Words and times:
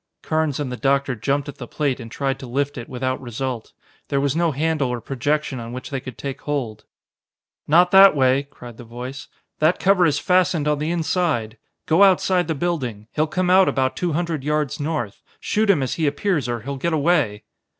Carnes 0.23 0.59
and 0.59 0.71
the 0.71 0.77
doctor 0.77 1.13
jumped 1.13 1.47
at 1.47 1.59
the 1.59 1.67
plate 1.67 1.99
and 1.99 2.09
tried 2.09 2.39
to 2.39 2.47
lift 2.47 2.75
it, 2.75 2.89
without 2.89 3.21
result. 3.21 3.71
There 4.07 4.19
was 4.19 4.35
no 4.35 4.51
handle 4.51 4.89
or 4.89 4.99
projection 4.99 5.59
on 5.59 5.73
which 5.73 5.91
they 5.91 5.99
could 5.99 6.17
take 6.17 6.41
hold. 6.41 6.85
"Not 7.67 7.91
that 7.91 8.15
way," 8.15 8.47
cried 8.49 8.77
the 8.77 8.83
voice. 8.83 9.27
"That 9.59 9.79
cover 9.79 10.07
is 10.07 10.17
fastened 10.17 10.67
on 10.67 10.79
the 10.79 10.89
inside. 10.89 11.59
Go 11.85 12.01
outside 12.01 12.47
the 12.47 12.55
building; 12.55 13.09
he'll 13.11 13.27
come 13.27 13.51
out 13.51 13.69
about 13.69 13.95
two 13.95 14.13
hundred 14.13 14.43
yards 14.43 14.79
north. 14.79 15.21
Shoot 15.39 15.69
him 15.69 15.83
as 15.83 15.93
he 16.01 16.07
appears 16.07 16.49
or 16.49 16.61
he'll 16.61 16.77
get 16.77 16.93
away." 16.93 17.43